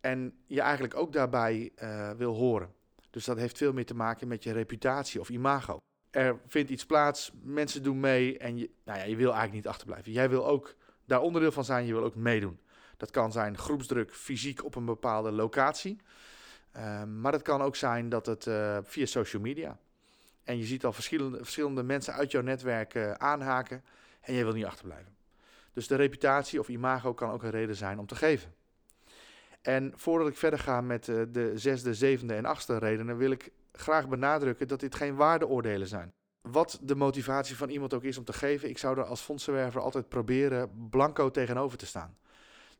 En 0.00 0.34
je 0.46 0.60
eigenlijk 0.60 0.94
ook 0.96 1.12
daarbij 1.12 1.72
uh, 1.82 2.10
wil 2.10 2.34
horen. 2.34 2.72
Dus 3.10 3.24
dat 3.24 3.36
heeft 3.36 3.56
veel 3.56 3.72
meer 3.72 3.86
te 3.86 3.94
maken 3.94 4.28
met 4.28 4.42
je 4.42 4.52
reputatie 4.52 5.20
of 5.20 5.28
imago. 5.28 5.78
Er 6.10 6.38
vindt 6.46 6.70
iets 6.70 6.86
plaats, 6.86 7.32
mensen 7.42 7.82
doen 7.82 8.00
mee 8.00 8.38
en 8.38 8.56
je, 8.56 8.70
nou 8.84 8.98
ja, 8.98 9.04
je 9.04 9.16
wil 9.16 9.32
eigenlijk 9.32 9.52
niet 9.52 9.66
achterblijven. 9.66 10.12
Jij 10.12 10.28
wil 10.28 10.46
ook 10.46 10.74
daar 11.04 11.20
onderdeel 11.20 11.52
van 11.52 11.64
zijn, 11.64 11.86
je 11.86 11.92
wil 11.92 12.04
ook 12.04 12.14
meedoen. 12.14 12.60
Dat 12.96 13.10
kan 13.10 13.32
zijn 13.32 13.58
groepsdruk 13.58 14.14
fysiek 14.14 14.64
op 14.64 14.74
een 14.74 14.84
bepaalde 14.84 15.32
locatie. 15.32 16.00
Uh, 16.76 17.04
maar 17.04 17.32
het 17.32 17.42
kan 17.42 17.62
ook 17.62 17.76
zijn 17.76 18.08
dat 18.08 18.26
het 18.26 18.46
uh, 18.46 18.78
via 18.82 19.06
social 19.06 19.42
media. 19.42 19.78
En 20.44 20.58
je 20.58 20.64
ziet 20.64 20.84
al 20.84 20.92
verschillende, 20.92 21.38
verschillende 21.38 21.82
mensen 21.82 22.14
uit 22.14 22.30
jouw 22.30 22.42
netwerk 22.42 23.16
aanhaken 23.16 23.84
en 24.20 24.34
jij 24.34 24.44
wil 24.44 24.52
niet 24.52 24.64
achterblijven. 24.64 25.14
Dus 25.72 25.86
de 25.86 25.94
reputatie 25.94 26.60
of 26.60 26.68
imago 26.68 27.14
kan 27.14 27.30
ook 27.30 27.42
een 27.42 27.50
reden 27.50 27.76
zijn 27.76 27.98
om 27.98 28.06
te 28.06 28.14
geven. 28.14 28.54
En 29.62 29.92
voordat 29.96 30.28
ik 30.28 30.36
verder 30.36 30.58
ga 30.58 30.80
met 30.80 31.08
uh, 31.08 31.22
de 31.28 31.52
zesde, 31.54 31.94
zevende 31.94 32.34
en 32.34 32.44
achtste 32.44 32.78
redenen, 32.78 33.16
wil 33.16 33.30
ik 33.30 33.52
graag 33.72 34.08
benadrukken 34.08 34.68
dat 34.68 34.80
dit 34.80 34.94
geen 34.94 35.14
waardeoordelen 35.14 35.88
zijn. 35.88 36.12
Wat 36.40 36.78
de 36.82 36.94
motivatie 36.94 37.56
van 37.56 37.68
iemand 37.68 37.94
ook 37.94 38.04
is 38.04 38.18
om 38.18 38.24
te 38.24 38.32
geven, 38.32 38.68
ik 38.68 38.78
zou 38.78 38.98
er 38.98 39.04
als 39.04 39.20
fondsenwerver 39.20 39.80
altijd 39.80 40.08
proberen 40.08 40.88
blanco 40.90 41.30
tegenover 41.30 41.78
te 41.78 41.86
staan. 41.86 42.16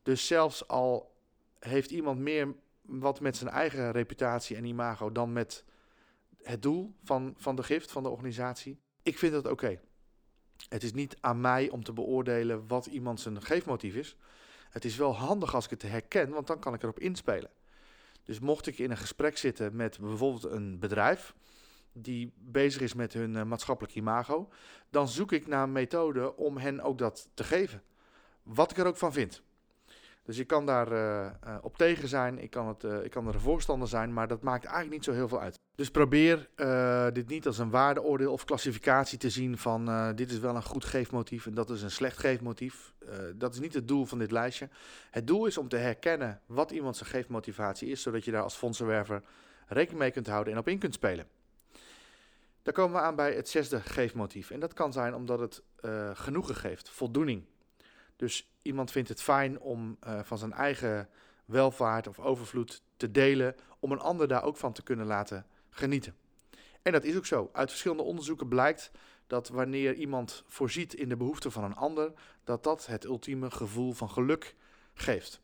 Dus 0.03 0.27
zelfs 0.27 0.67
al 0.67 1.15
heeft 1.59 1.91
iemand 1.91 2.19
meer 2.19 2.55
wat 2.81 3.19
met 3.19 3.37
zijn 3.37 3.49
eigen 3.49 3.91
reputatie 3.91 4.55
en 4.55 4.65
imago 4.65 5.11
dan 5.11 5.33
met 5.33 5.65
het 6.43 6.61
doel 6.61 6.95
van, 7.03 7.33
van 7.37 7.55
de 7.55 7.63
gift, 7.63 7.91
van 7.91 8.03
de 8.03 8.09
organisatie, 8.09 8.79
ik 9.03 9.17
vind 9.17 9.33
dat 9.33 9.47
oké. 9.47 9.79
Het 10.69 10.83
is 10.83 10.93
niet 10.93 11.17
aan 11.19 11.41
mij 11.41 11.69
om 11.69 11.83
te 11.83 11.93
beoordelen 11.93 12.67
wat 12.67 12.85
iemand 12.85 13.19
zijn 13.19 13.41
geefmotief 13.41 13.95
is. 13.95 14.15
Het 14.69 14.85
is 14.85 14.95
wel 14.95 15.15
handig 15.15 15.55
als 15.55 15.65
ik 15.65 15.71
het 15.71 15.81
herken, 15.81 16.29
want 16.29 16.47
dan 16.47 16.59
kan 16.59 16.73
ik 16.73 16.83
erop 16.83 16.99
inspelen. 16.99 17.49
Dus 18.23 18.39
mocht 18.39 18.67
ik 18.67 18.79
in 18.79 18.91
een 18.91 18.97
gesprek 18.97 19.37
zitten 19.37 19.75
met 19.75 19.99
bijvoorbeeld 19.99 20.43
een 20.43 20.79
bedrijf 20.79 21.33
die 21.93 22.33
bezig 22.37 22.81
is 22.81 22.93
met 22.93 23.13
hun 23.13 23.33
uh, 23.35 23.43
maatschappelijk 23.43 23.95
imago, 23.95 24.49
dan 24.89 25.07
zoek 25.07 25.31
ik 25.31 25.47
naar 25.47 25.63
een 25.63 25.71
methode 25.71 26.35
om 26.35 26.57
hen 26.57 26.81
ook 26.81 26.97
dat 26.97 27.29
te 27.33 27.43
geven. 27.43 27.83
Wat 28.43 28.71
ik 28.71 28.77
er 28.77 28.85
ook 28.85 28.97
van 28.97 29.13
vind. 29.13 29.41
Dus 30.23 30.37
ik 30.37 30.47
kan 30.47 30.65
daar 30.65 30.91
uh, 30.91 31.25
uh, 31.47 31.57
op 31.61 31.77
tegen 31.77 32.07
zijn, 32.07 32.39
ik 32.39 32.49
kan, 32.49 32.67
het, 32.67 32.83
uh, 32.83 33.03
ik 33.03 33.11
kan 33.11 33.27
er 33.27 33.33
een 33.33 33.39
voorstander 33.39 33.87
zijn, 33.87 34.13
maar 34.13 34.27
dat 34.27 34.41
maakt 34.41 34.63
eigenlijk 34.63 34.93
niet 34.93 35.03
zo 35.03 35.11
heel 35.11 35.27
veel 35.27 35.41
uit. 35.41 35.59
Dus 35.75 35.91
probeer 35.91 36.49
dit 37.13 37.27
niet 37.27 37.47
als 37.47 37.57
een 37.57 37.69
waardeoordeel 37.69 38.31
of 38.31 38.45
klassificatie 38.45 39.17
te 39.17 39.29
zien 39.29 39.57
van 39.57 40.13
dit 40.15 40.31
is 40.31 40.39
wel 40.39 40.55
een 40.55 40.63
goed 40.63 40.85
geefmotief 40.85 41.45
en 41.45 41.53
dat 41.53 41.69
is 41.69 41.81
een 41.81 41.91
slecht 41.91 42.17
geefmotief. 42.17 42.93
dat 43.35 43.53
is 43.53 43.59
niet 43.59 43.73
het 43.73 43.87
doel 43.87 44.05
van 44.05 44.19
dit 44.19 44.31
lijstje. 44.31 44.69
Het 45.11 45.27
doel 45.27 45.45
is 45.45 45.57
om 45.57 45.67
te 45.67 45.77
herkennen 45.77 46.41
wat 46.45 46.71
iemand 46.71 46.97
zijn 46.97 47.09
geefmotivatie 47.09 47.89
is, 47.89 48.01
zodat 48.01 48.25
je 48.25 48.31
daar 48.31 48.43
als 48.43 48.55
fondsenwerver 48.55 49.23
rekening 49.67 49.99
mee 49.99 50.11
kunt 50.11 50.27
houden 50.27 50.53
en 50.53 50.59
op 50.59 50.67
in 50.67 50.79
kunt 50.79 50.93
spelen. 50.93 51.27
Dan 52.61 52.73
komen 52.73 52.95
we 52.95 53.01
aan 53.01 53.15
bij 53.15 53.33
het 53.33 53.49
zesde 53.49 53.79
geefmotief. 53.79 54.51
En 54.51 54.59
dat 54.59 54.73
kan 54.73 54.93
zijn 54.93 55.15
omdat 55.15 55.39
het 55.39 55.63
genoegen 56.13 56.55
geeft, 56.55 56.89
voldoening. 56.89 57.43
Dus 58.21 58.51
iemand 58.61 58.91
vindt 58.91 59.09
het 59.09 59.21
fijn 59.21 59.59
om 59.59 59.97
uh, 60.07 60.19
van 60.23 60.37
zijn 60.37 60.53
eigen 60.53 61.09
welvaart 61.45 62.07
of 62.07 62.19
overvloed 62.19 62.83
te 62.97 63.11
delen, 63.11 63.55
om 63.79 63.91
een 63.91 63.99
ander 63.99 64.27
daar 64.27 64.43
ook 64.43 64.57
van 64.57 64.73
te 64.73 64.83
kunnen 64.83 65.05
laten 65.05 65.45
genieten. 65.69 66.15
En 66.81 66.91
dat 66.91 67.03
is 67.03 67.15
ook 67.15 67.25
zo. 67.25 67.49
Uit 67.53 67.69
verschillende 67.69 68.03
onderzoeken 68.03 68.47
blijkt 68.47 68.91
dat 69.27 69.49
wanneer 69.49 69.93
iemand 69.93 70.43
voorziet 70.47 70.93
in 70.93 71.09
de 71.09 71.17
behoeften 71.17 71.51
van 71.51 71.63
een 71.63 71.75
ander, 71.75 72.11
dat 72.43 72.63
dat 72.63 72.85
het 72.85 73.03
ultieme 73.03 73.51
gevoel 73.51 73.93
van 73.93 74.09
geluk 74.09 74.55
geeft. 74.93 75.41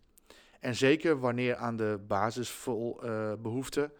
En 0.59 0.75
zeker 0.75 1.19
wanneer 1.19 1.55
aan 1.55 1.75
de 1.75 1.99
basisbehoeften, 2.07 3.91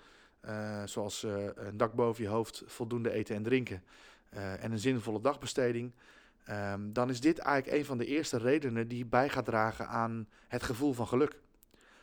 uh, 0.45 0.83
zoals 0.85 1.23
uh, 1.23 1.45
een 1.55 1.77
dak 1.77 1.93
boven 1.93 2.23
je 2.23 2.29
hoofd, 2.29 2.63
voldoende 2.65 3.11
eten 3.11 3.35
en 3.35 3.43
drinken 3.43 3.83
en 4.29 4.71
een 4.71 4.79
zinvolle 4.79 5.21
dagbesteding, 5.21 5.93
Um, 6.49 6.93
dan 6.93 7.09
is 7.09 7.21
dit 7.21 7.39
eigenlijk 7.39 7.77
een 7.77 7.85
van 7.85 7.97
de 7.97 8.05
eerste 8.05 8.37
redenen 8.37 8.87
die 8.87 9.05
bij 9.05 9.29
gaat 9.29 9.45
dragen 9.45 9.87
aan 9.87 10.27
het 10.47 10.63
gevoel 10.63 10.93
van 10.93 11.07
geluk. 11.07 11.39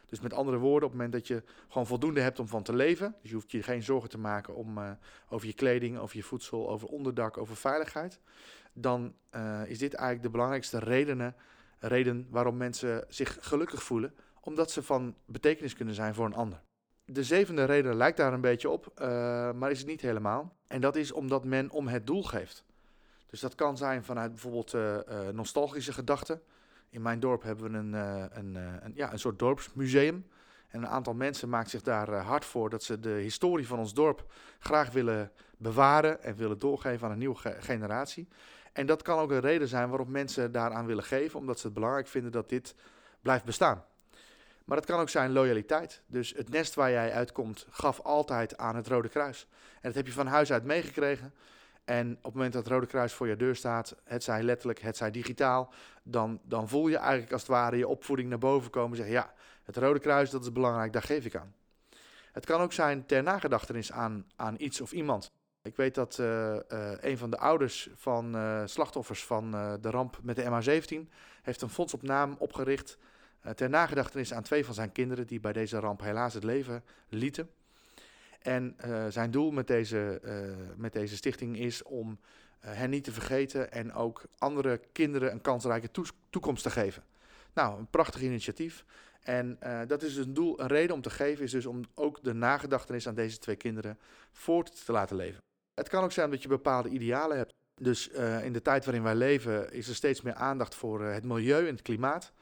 Dus 0.06 0.20
met 0.20 0.32
andere 0.32 0.58
woorden, 0.58 0.88
op 0.88 0.94
het 0.94 1.02
moment 1.02 1.12
dat 1.12 1.26
je 1.26 1.42
gewoon 1.68 1.86
voldoende 1.86 2.20
hebt 2.20 2.38
om 2.38 2.48
van 2.48 2.62
te 2.62 2.74
leven, 2.74 3.14
dus 3.20 3.30
je 3.30 3.36
hoeft 3.36 3.50
je 3.50 3.62
geen 3.62 3.82
zorgen 3.82 4.10
te 4.10 4.18
maken 4.18 4.54
om, 4.54 4.78
uh, 4.78 4.90
over 5.28 5.46
je 5.46 5.52
kleding, 5.52 5.98
over 5.98 6.16
je 6.16 6.22
voedsel, 6.22 6.70
over 6.70 6.88
onderdak, 6.88 7.38
over 7.38 7.56
veiligheid, 7.56 8.20
dan 8.72 9.14
uh, 9.34 9.62
is 9.66 9.78
dit 9.78 9.94
eigenlijk 9.94 10.24
de 10.24 10.30
belangrijkste 10.30 10.78
redenen, 10.78 11.34
reden 11.78 12.26
waarom 12.30 12.56
mensen 12.56 13.04
zich 13.08 13.38
gelukkig 13.40 13.82
voelen, 13.82 14.14
omdat 14.40 14.70
ze 14.70 14.82
van 14.82 15.14
betekenis 15.24 15.74
kunnen 15.74 15.94
zijn 15.94 16.14
voor 16.14 16.26
een 16.26 16.34
ander. 16.34 16.62
De 17.04 17.24
zevende 17.24 17.64
reden 17.64 17.96
lijkt 17.96 18.16
daar 18.16 18.32
een 18.32 18.40
beetje 18.40 18.70
op, 18.70 18.92
uh, 18.98 19.06
maar 19.52 19.70
is 19.70 19.78
het 19.78 19.86
niet 19.86 20.00
helemaal. 20.00 20.56
En 20.66 20.80
dat 20.80 20.96
is 20.96 21.12
omdat 21.12 21.44
men 21.44 21.70
om 21.70 21.88
het 21.88 22.06
doel 22.06 22.22
geeft. 22.22 22.64
Dus 23.34 23.42
dat 23.42 23.54
kan 23.54 23.76
zijn 23.76 24.04
vanuit 24.04 24.30
bijvoorbeeld 24.30 24.72
uh, 24.72 24.94
uh, 24.94 25.28
nostalgische 25.32 25.92
gedachten. 25.92 26.42
In 26.90 27.02
mijn 27.02 27.20
dorp 27.20 27.42
hebben 27.42 27.72
we 27.72 27.78
een, 27.78 27.92
uh, 27.92 28.24
een, 28.82 28.92
ja, 28.94 29.12
een 29.12 29.18
soort 29.18 29.38
dorpsmuseum. 29.38 30.26
En 30.68 30.82
een 30.82 30.88
aantal 30.88 31.14
mensen 31.14 31.48
maakt 31.48 31.70
zich 31.70 31.82
daar 31.82 32.14
hard 32.14 32.44
voor 32.44 32.70
dat 32.70 32.82
ze 32.82 33.00
de 33.00 33.08
historie 33.08 33.66
van 33.66 33.78
ons 33.78 33.94
dorp 33.94 34.32
graag 34.58 34.90
willen 34.90 35.32
bewaren 35.56 36.22
en 36.22 36.36
willen 36.36 36.58
doorgeven 36.58 37.06
aan 37.06 37.12
een 37.12 37.18
nieuwe 37.18 37.34
ge 37.34 37.56
generatie. 37.60 38.28
En 38.72 38.86
dat 38.86 39.02
kan 39.02 39.18
ook 39.18 39.30
een 39.30 39.40
reden 39.40 39.68
zijn 39.68 39.88
waarom 39.88 40.10
mensen 40.10 40.52
daaraan 40.52 40.86
willen 40.86 41.04
geven, 41.04 41.38
omdat 41.38 41.58
ze 41.58 41.66
het 41.66 41.74
belangrijk 41.74 42.06
vinden 42.06 42.32
dat 42.32 42.48
dit 42.48 42.74
blijft 43.20 43.44
bestaan. 43.44 43.84
Maar 44.64 44.76
het 44.76 44.86
kan 44.86 45.00
ook 45.00 45.08
zijn 45.08 45.32
loyaliteit. 45.32 46.02
Dus 46.06 46.32
het 46.36 46.48
nest 46.48 46.74
waar 46.74 46.90
jij 46.90 47.12
uitkomt 47.12 47.66
gaf 47.70 48.00
altijd 48.00 48.56
aan 48.56 48.76
het 48.76 48.86
Rode 48.86 49.08
Kruis. 49.08 49.46
En 49.74 49.80
dat 49.82 49.94
heb 49.94 50.06
je 50.06 50.12
van 50.12 50.26
huis 50.26 50.52
uit 50.52 50.64
meegekregen. 50.64 51.34
En 51.84 52.10
op 52.10 52.24
het 52.24 52.34
moment 52.34 52.52
dat 52.52 52.64
het 52.64 52.72
Rode 52.72 52.86
Kruis 52.86 53.12
voor 53.12 53.28
je 53.28 53.36
deur 53.36 53.56
staat, 53.56 53.96
het 54.04 54.22
zij 54.22 54.42
letterlijk, 54.42 54.80
het 54.80 54.96
zij 54.96 55.10
digitaal, 55.10 55.72
dan, 56.02 56.40
dan 56.42 56.68
voel 56.68 56.88
je 56.88 56.96
eigenlijk 56.96 57.32
als 57.32 57.40
het 57.40 57.50
ware 57.50 57.76
je 57.76 57.88
opvoeding 57.88 58.28
naar 58.28 58.38
boven 58.38 58.70
komen. 58.70 58.96
Zeggen 58.96 59.14
ja, 59.14 59.32
het 59.62 59.76
Rode 59.76 59.98
Kruis, 59.98 60.30
dat 60.30 60.42
is 60.42 60.52
belangrijk, 60.52 60.92
daar 60.92 61.02
geef 61.02 61.24
ik 61.24 61.36
aan. 61.36 61.54
Het 62.32 62.46
kan 62.46 62.60
ook 62.60 62.72
zijn 62.72 63.06
ter 63.06 63.22
nagedachtenis 63.22 63.92
aan, 63.92 64.26
aan 64.36 64.54
iets 64.58 64.80
of 64.80 64.92
iemand. 64.92 65.32
Ik 65.62 65.76
weet 65.76 65.94
dat 65.94 66.18
uh, 66.18 66.26
uh, 66.26 66.92
een 67.00 67.18
van 67.18 67.30
de 67.30 67.38
ouders 67.38 67.88
van 67.94 68.36
uh, 68.36 68.62
slachtoffers 68.64 69.24
van 69.24 69.50
de 69.80 69.90
ramp 69.90 70.18
met 70.22 70.36
de 70.36 70.44
MH17 70.44 71.08
heeft 71.42 71.62
een 71.62 71.68
fonds 71.70 71.94
op 71.94 72.02
naam 72.02 72.36
opgericht 72.38 72.98
ter 73.54 73.68
nagedachtenis 73.68 74.32
aan 74.32 74.42
twee 74.42 74.64
van 74.64 74.74
zijn 74.74 74.92
kinderen 74.92 75.26
die 75.26 75.40
bij 75.40 75.52
deze 75.52 75.78
ramp 75.78 76.00
helaas 76.00 76.34
het 76.34 76.44
leven 76.44 76.84
lieten. 77.08 77.50
En 78.44 78.76
zijn 79.08 79.30
doel 79.30 79.50
met 79.50 79.66
deze, 79.66 80.20
met 80.76 80.92
deze 80.92 81.16
stichting 81.16 81.58
is 81.58 81.82
om 81.82 82.18
hen 82.60 82.90
niet 82.90 83.04
te 83.04 83.12
vergeten 83.12 83.72
en 83.72 83.92
ook 83.92 84.22
andere 84.38 84.80
kinderen 84.92 85.32
een 85.32 85.40
kansrijke 85.40 85.88
toekomst 86.30 86.62
te 86.62 86.70
geven. 86.70 87.02
Nou, 87.52 87.78
een 87.78 87.90
prachtig 87.90 88.22
initiatief. 88.22 88.84
En 89.22 89.58
dat 89.86 90.02
is 90.02 90.14
dus 90.14 90.26
een 90.26 90.34
doel, 90.34 90.60
een 90.60 90.66
reden 90.66 90.94
om 90.94 91.02
te 91.02 91.10
geven, 91.10 91.44
is 91.44 91.50
dus 91.50 91.66
om 91.66 91.80
ook 91.94 92.22
de 92.22 92.32
nagedachtenis 92.32 93.08
aan 93.08 93.14
deze 93.14 93.38
twee 93.38 93.56
kinderen 93.56 93.98
voort 94.32 94.84
te 94.84 94.92
laten 94.92 95.16
leven. 95.16 95.42
Het 95.74 95.88
kan 95.88 96.04
ook 96.04 96.12
zijn 96.12 96.30
dat 96.30 96.42
je 96.42 96.48
bepaalde 96.48 96.88
idealen 96.88 97.36
hebt. 97.36 97.52
Dus 97.80 98.08
in 98.42 98.52
de 98.52 98.62
tijd 98.62 98.84
waarin 98.84 99.02
wij 99.02 99.14
leven 99.14 99.72
is 99.72 99.88
er 99.88 99.94
steeds 99.94 100.22
meer 100.22 100.34
aandacht 100.34 100.74
voor 100.74 101.02
het 101.02 101.24
milieu 101.24 101.66
en 101.66 101.74
het 101.74 101.82
klimaat. 101.82 102.32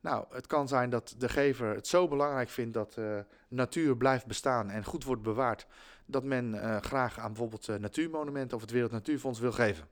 Nou, 0.00 0.24
het 0.30 0.46
kan 0.46 0.68
zijn 0.68 0.90
dat 0.90 1.14
de 1.18 1.28
gever 1.28 1.74
het 1.74 1.86
zo 1.86 2.08
belangrijk 2.08 2.48
vindt 2.48 2.74
dat 2.74 2.96
uh, 2.98 3.18
natuur 3.48 3.96
blijft 3.96 4.26
bestaan 4.26 4.70
en 4.70 4.84
goed 4.84 5.04
wordt 5.04 5.22
bewaard, 5.22 5.66
dat 6.06 6.24
men 6.24 6.82
graag 6.82 7.18
aan 7.18 7.32
bijvoorbeeld 7.32 7.80
natuurmonumenten 7.80 8.56
of 8.56 8.62
het 8.62 8.70
Wereld 8.70 8.92
Natuurfonds 8.92 9.40
wil 9.40 9.52
geven. 9.52 9.88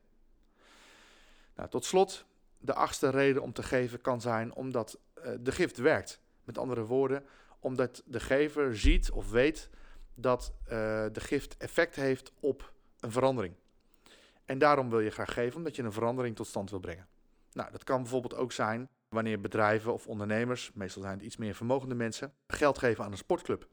Nou, 1.55 1.69
tot 1.69 1.85
slot, 1.85 2.25
de 2.59 2.75
achtste 2.75 3.09
reden 3.11 3.43
om 3.43 3.53
te 3.53 3.63
geven 3.63 4.01
kan 4.01 4.21
zijn 4.21 4.55
omdat 4.55 4.99
de 5.41 5.53
gift 5.53 5.77
werkt. 5.77 6.21
Met 6.45 6.59
andere 6.59 6.85
woorden, 6.85 7.25
omdat 7.59 8.03
de 8.05 8.21
gever 8.21 8.77
ziet 8.77 9.11
of 9.11 9.31
weet 9.31 9.71
dat 10.15 10.53
de 10.65 11.21
gift 11.21 11.57
effect 11.57 11.95
heeft 11.95 12.33
op 12.41 12.73
een 13.01 13.13
verandering. 13.13 13.55
En 14.45 14.59
daarom 14.59 14.91
wil 14.91 15.01
je 15.01 15.11
graag 15.11 15.33
geven, 15.33 15.57
omdat 15.57 15.77
je 15.77 15.83
een 15.83 15.93
verandering 15.93 16.37
tot 16.37 16.47
stand 16.47 16.71
wil 16.71 16.81
brengen. 16.81 17.07
Nou, 17.53 17.71
dat 17.71 17.85
kan 17.85 18.03
bijvoorbeeld 18.03 18.35
ook 18.35 18.53
zijn 18.53 18.89
wanneer 19.17 19.41
bedrijven 19.41 19.93
of 19.93 20.07
ondernemers, 20.07 20.71
meestal 20.75 21.03
zijn 21.03 21.15
het 21.15 21.23
iets 21.23 21.37
meer 21.37 21.55
vermogende 21.55 21.95
mensen, 21.95 22.33
geld 22.47 22.79
geven 22.79 23.05
aan 23.05 23.11
een 23.11 23.17
sportclub. 23.17 23.69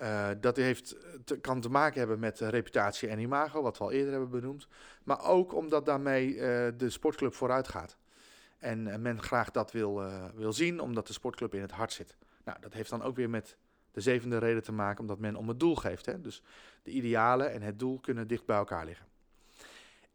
Uh, 0.00 0.28
dat 0.40 0.56
heeft, 0.56 0.96
te, 1.24 1.40
kan 1.40 1.60
te 1.60 1.68
maken 1.68 1.98
hebben 1.98 2.18
met 2.18 2.40
reputatie 2.40 3.08
en 3.08 3.18
imago, 3.18 3.62
wat 3.62 3.78
we 3.78 3.84
al 3.84 3.90
eerder 3.92 4.10
hebben 4.10 4.30
benoemd. 4.30 4.68
Maar 5.04 5.24
ook 5.24 5.54
omdat 5.54 5.86
daarmee 5.86 6.34
uh, 6.34 6.38
de 6.76 6.90
sportclub 6.90 7.34
vooruit 7.34 7.68
gaat. 7.68 7.96
En 8.58 9.02
men 9.02 9.22
graag 9.22 9.50
dat 9.50 9.72
wil, 9.72 10.02
wil 10.34 10.52
zien, 10.52 10.80
omdat 10.80 11.06
de 11.06 11.12
sportclub 11.12 11.54
in 11.54 11.60
het 11.60 11.70
hart 11.70 11.92
zit. 11.92 12.16
Nou, 12.44 12.60
dat 12.60 12.72
heeft 12.72 12.90
dan 12.90 13.02
ook 13.02 13.16
weer 13.16 13.30
met 13.30 13.56
de 13.90 14.00
zevende 14.00 14.38
reden 14.38 14.62
te 14.62 14.72
maken 14.72 15.00
omdat 15.00 15.18
men 15.18 15.36
om 15.36 15.48
het 15.48 15.60
doel 15.60 15.76
geeft. 15.76 16.06
Hè? 16.06 16.20
Dus 16.20 16.42
de 16.82 16.90
idealen 16.90 17.52
en 17.52 17.62
het 17.62 17.78
doel 17.78 18.00
kunnen 18.00 18.28
dicht 18.28 18.44
bij 18.46 18.56
elkaar 18.56 18.84
liggen. 18.84 19.06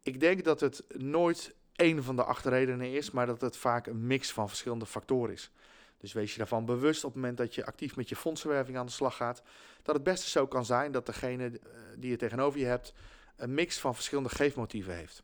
Ik 0.02 0.20
denk 0.20 0.44
dat 0.44 0.60
het 0.60 0.84
nooit 0.96 1.54
één 1.80 2.04
van 2.04 2.16
de 2.16 2.24
acht 2.24 2.44
redenen 2.44 2.92
is, 2.92 3.10
maar 3.10 3.26
dat 3.26 3.40
het 3.40 3.56
vaak 3.56 3.86
een 3.86 4.06
mix 4.06 4.32
van 4.32 4.48
verschillende 4.48 4.86
factoren 4.86 5.32
is. 5.32 5.50
Dus 5.98 6.12
wees 6.12 6.32
je 6.32 6.38
daarvan 6.38 6.64
bewust 6.64 7.04
op 7.04 7.12
het 7.12 7.20
moment 7.20 7.38
dat 7.38 7.54
je 7.54 7.66
actief 7.66 7.96
met 7.96 8.08
je 8.08 8.16
fondsenwerving 8.16 8.78
aan 8.78 8.86
de 8.86 8.92
slag 8.92 9.16
gaat, 9.16 9.42
dat 9.82 9.94
het 9.94 10.04
beste 10.04 10.28
zo 10.28 10.46
kan 10.46 10.64
zijn 10.64 10.92
dat 10.92 11.06
degene 11.06 11.44
eh, 11.44 11.58
die 11.96 12.10
je 12.10 12.16
tegenover 12.16 12.60
je 12.60 12.66
hebt 12.66 12.92
een 13.36 13.54
mix 13.54 13.78
van 13.78 13.94
verschillende 13.94 14.28
geefmotieven 14.28 14.94
heeft. 14.94 15.22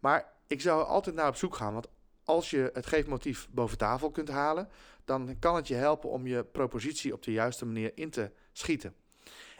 Maar 0.00 0.32
ik 0.46 0.60
zou 0.60 0.84
altijd 0.84 1.16
naar 1.16 1.28
op 1.28 1.36
zoek 1.36 1.56
gaan, 1.56 1.72
want 1.72 1.88
als 2.24 2.50
je 2.50 2.70
het 2.72 2.86
geefmotief 2.86 3.48
boven 3.50 3.78
tafel 3.78 4.10
kunt 4.10 4.28
halen, 4.28 4.68
dan 5.04 5.36
kan 5.38 5.56
het 5.56 5.68
je 5.68 5.74
helpen 5.74 6.10
om 6.10 6.26
je 6.26 6.44
propositie 6.44 7.12
op 7.12 7.22
de 7.22 7.32
juiste 7.32 7.66
manier 7.66 7.92
in 7.94 8.10
te 8.10 8.30
schieten. 8.52 8.94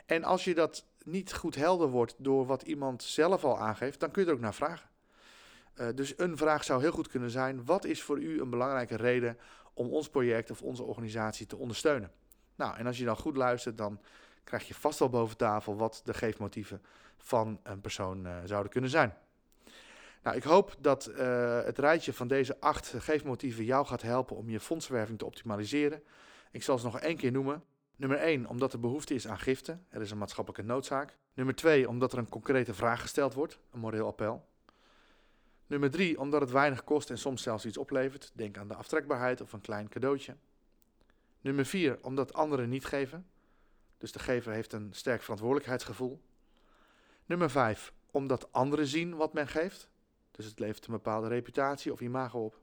En 0.06 0.24
als 0.24 0.44
je 0.44 0.54
dat 0.54 0.84
niet 1.04 1.34
goed 1.34 1.54
helder 1.54 1.88
wordt 1.88 2.14
door 2.18 2.46
wat 2.46 2.62
iemand 2.62 3.02
zelf 3.02 3.44
al 3.44 3.58
aangeeft, 3.58 4.00
dan 4.00 4.10
kun 4.10 4.22
je 4.22 4.28
er 4.28 4.34
ook 4.34 4.40
naar 4.40 4.54
vragen. 4.54 4.88
Uh, 5.80 5.86
dus 5.94 6.18
een 6.18 6.36
vraag 6.36 6.64
zou 6.64 6.80
heel 6.80 6.90
goed 6.90 7.08
kunnen 7.08 7.30
zijn: 7.30 7.64
wat 7.64 7.84
is 7.84 8.02
voor 8.02 8.18
u 8.18 8.40
een 8.40 8.50
belangrijke 8.50 8.96
reden 8.96 9.38
om 9.74 9.88
ons 9.88 10.08
project 10.08 10.50
of 10.50 10.62
onze 10.62 10.82
organisatie 10.82 11.46
te 11.46 11.56
ondersteunen? 11.56 12.10
Nou, 12.54 12.76
en 12.76 12.86
als 12.86 12.98
je 12.98 13.04
dan 13.04 13.16
goed 13.16 13.36
luistert, 13.36 13.78
dan 13.78 14.00
krijg 14.44 14.68
je 14.68 14.74
vast 14.74 14.98
wel 14.98 15.08
boven 15.08 15.36
tafel 15.36 15.76
wat 15.76 16.00
de 16.04 16.14
geefmotieven 16.14 16.82
van 17.16 17.60
een 17.62 17.80
persoon 17.80 18.26
uh, 18.26 18.36
zouden 18.44 18.72
kunnen 18.72 18.90
zijn. 18.90 19.14
Nou, 20.22 20.36
ik 20.36 20.42
hoop 20.42 20.76
dat 20.80 21.10
uh, 21.10 21.62
het 21.64 21.78
rijtje 21.78 22.12
van 22.12 22.28
deze 22.28 22.60
acht 22.60 22.94
geefmotieven 22.98 23.64
jou 23.64 23.86
gaat 23.86 24.02
helpen 24.02 24.36
om 24.36 24.50
je 24.50 24.60
fondswerving 24.60 25.18
te 25.18 25.24
optimaliseren. 25.24 26.02
Ik 26.50 26.62
zal 26.62 26.78
ze 26.78 26.84
nog 26.84 27.00
één 27.00 27.16
keer 27.16 27.32
noemen. 27.32 27.64
Nummer 27.96 28.18
1, 28.18 28.46
omdat 28.46 28.72
er 28.72 28.80
behoefte 28.80 29.14
is 29.14 29.28
aan 29.28 29.38
giften. 29.38 29.86
Er 29.88 30.00
is 30.00 30.10
een 30.10 30.18
maatschappelijke 30.18 30.66
noodzaak. 30.66 31.16
Nummer 31.34 31.54
2, 31.54 31.88
omdat 31.88 32.12
er 32.12 32.18
een 32.18 32.28
concrete 32.28 32.74
vraag 32.74 33.00
gesteld 33.00 33.34
wordt. 33.34 33.58
Een 33.72 33.80
moreel 33.80 34.06
appel. 34.06 34.44
Nummer 35.68 35.90
3, 35.90 36.18
omdat 36.18 36.40
het 36.40 36.50
weinig 36.50 36.84
kost 36.84 37.10
en 37.10 37.18
soms 37.18 37.42
zelfs 37.42 37.66
iets 37.66 37.76
oplevert. 37.76 38.30
Denk 38.34 38.58
aan 38.58 38.68
de 38.68 38.74
aftrekbaarheid 38.74 39.40
of 39.40 39.52
een 39.52 39.60
klein 39.60 39.88
cadeautje. 39.88 40.36
Nummer 41.40 41.66
4, 41.66 41.98
omdat 42.02 42.32
anderen 42.32 42.68
niet 42.68 42.84
geven. 42.84 43.26
Dus 43.98 44.12
de 44.12 44.18
gever 44.18 44.52
heeft 44.52 44.72
een 44.72 44.92
sterk 44.92 45.22
verantwoordelijkheidsgevoel. 45.22 46.20
Nummer 47.26 47.50
5, 47.50 47.92
omdat 48.10 48.52
anderen 48.52 48.86
zien 48.86 49.16
wat 49.16 49.32
men 49.32 49.48
geeft. 49.48 49.88
Dus 50.30 50.44
het 50.44 50.58
levert 50.58 50.86
een 50.86 50.92
bepaalde 50.92 51.28
reputatie 51.28 51.92
of 51.92 52.00
imago 52.00 52.44
op. 52.44 52.60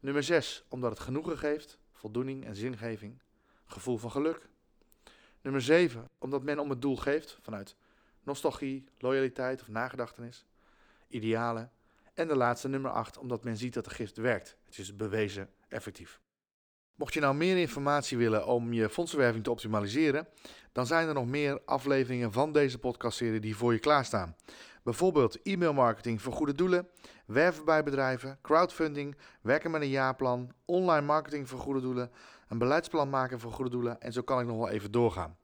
Nummer 0.00 0.22
6, 0.22 0.64
omdat 0.68 0.90
het 0.90 1.00
genoegen 1.00 1.38
geeft, 1.38 1.78
voldoening 1.92 2.44
en 2.44 2.56
zingeving, 2.56 3.22
gevoel 3.64 3.96
van 3.96 4.10
geluk. 4.10 4.48
Nummer 5.40 5.62
7, 5.62 6.10
omdat 6.18 6.42
men 6.42 6.58
om 6.58 6.70
het 6.70 6.82
doel 6.82 6.96
geeft 6.96 7.38
vanuit 7.42 7.76
nostalgie, 8.22 8.84
loyaliteit 8.98 9.60
of 9.60 9.68
nagedachtenis, 9.68 10.46
idealen. 11.08 11.72
En 12.18 12.28
de 12.28 12.36
laatste, 12.36 12.68
nummer 12.68 12.90
8, 12.90 13.18
omdat 13.18 13.44
men 13.44 13.56
ziet 13.56 13.74
dat 13.74 13.84
de 13.84 13.90
gift 13.90 14.16
werkt. 14.16 14.56
Het 14.64 14.78
is 14.78 14.96
bewezen 14.96 15.50
effectief. 15.68 16.20
Mocht 16.94 17.14
je 17.14 17.20
nou 17.20 17.34
meer 17.34 17.56
informatie 17.56 18.18
willen 18.18 18.46
om 18.46 18.72
je 18.72 18.88
fondsenwerving 18.88 19.44
te 19.44 19.50
optimaliseren, 19.50 20.28
dan 20.72 20.86
zijn 20.86 21.08
er 21.08 21.14
nog 21.14 21.26
meer 21.26 21.60
afleveringen 21.64 22.32
van 22.32 22.52
deze 22.52 22.78
podcastserie 22.78 23.40
die 23.40 23.56
voor 23.56 23.72
je 23.72 23.78
klaarstaan. 23.78 24.36
Bijvoorbeeld 24.82 25.42
e-mailmarketing 25.42 26.22
voor 26.22 26.32
goede 26.32 26.54
doelen, 26.54 26.88
werven 27.26 27.64
bij 27.64 27.82
bedrijven, 27.82 28.38
crowdfunding, 28.42 29.16
werken 29.42 29.70
met 29.70 29.80
een 29.80 29.88
jaarplan, 29.88 30.52
online 30.64 31.06
marketing 31.06 31.48
voor 31.48 31.58
goede 31.58 31.80
doelen, 31.80 32.10
een 32.48 32.58
beleidsplan 32.58 33.10
maken 33.10 33.40
voor 33.40 33.52
goede 33.52 33.70
doelen 33.70 34.00
en 34.00 34.12
zo 34.12 34.22
kan 34.22 34.40
ik 34.40 34.46
nog 34.46 34.56
wel 34.56 34.68
even 34.68 34.90
doorgaan. 34.90 35.36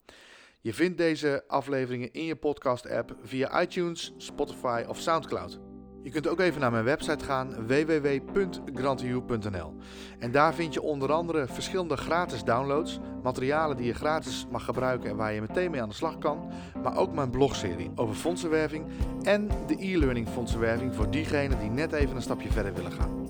Je 0.61 0.75
vindt 0.75 0.99
deze 0.99 1.45
afleveringen 1.47 2.13
in 2.13 2.25
je 2.25 2.37
podcast-app 2.37 3.17
via 3.23 3.61
iTunes, 3.63 4.15
Spotify 4.17 4.85
of 4.89 4.99
SoundCloud. 5.01 5.74
Je 6.05 6.11
kunt 6.11 6.29
ook 6.29 6.41
even 6.41 6.61
naar 6.61 6.71
mijn 6.71 6.85
website 6.85 7.25
gaan 7.25 7.67
www.grantiu.nl. 7.67 9.75
En 10.19 10.33
daar 10.33 10.55
vind 10.55 10.75
je 10.75 10.83
onder 10.83 11.13
andere 11.13 11.47
verschillende 11.47 11.97
gratis 11.97 12.45
downloads, 12.45 13.01
materialen 13.23 13.77
die 13.77 13.87
je 13.87 13.95
gratis 13.95 14.47
mag 14.51 14.65
gebruiken 14.65 15.11
en 15.11 15.17
waar 15.17 15.33
je 15.33 15.41
meteen 15.41 15.71
mee 15.71 15.83
aan 15.83 15.89
de 15.89 15.95
slag 15.95 16.19
kan, 16.19 16.51
maar 16.83 16.97
ook 16.97 17.15
mijn 17.15 17.31
blogserie 17.31 17.91
over 17.95 18.15
fondsenwerving 18.15 18.87
en 19.23 19.49
de 19.67 19.77
e-learning 19.79 20.29
fondsenwerving 20.29 20.95
voor 20.95 21.11
diegenen 21.11 21.59
die 21.59 21.71
net 21.71 21.93
even 21.93 22.17
een 22.17 22.23
stapje 22.23 22.53
verder 22.53 22.75
willen 22.75 22.93
gaan. 22.93 23.29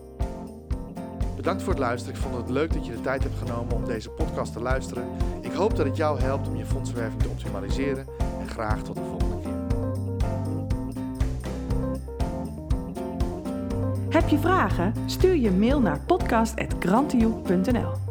Bedankt 1.36 1.62
voor 1.62 1.72
het 1.72 1.82
luisteren. 1.82 2.16
Ik 2.16 2.22
vond 2.22 2.36
het 2.36 2.50
leuk 2.50 2.72
dat 2.72 2.86
je 2.86 2.92
de 2.92 3.00
tijd 3.00 3.22
hebt 3.22 3.38
genomen 3.38 3.74
om 3.74 3.84
deze 3.84 4.10
podcast 4.10 4.52
te 4.52 4.60
luisteren. 4.60 5.08
Ik 5.40 5.52
hoop 5.52 5.76
dat 5.76 5.86
het 5.86 5.96
jou 5.96 6.20
helpt 6.20 6.48
om 6.48 6.56
je 6.56 6.66
fondsenwerving 6.66 7.22
te 7.22 7.28
optimaliseren 7.28 8.06
en 8.40 8.48
graag 8.48 8.82
tot 8.82 8.94
de 8.94 9.02
volgende 9.02 9.43
Heb 14.24 14.32
je 14.32 14.38
vragen? 14.38 14.94
Stuur 15.06 15.36
je 15.36 15.50
mail 15.50 15.80
naar 15.80 16.00
podcast.grantioe.nl 16.00 18.03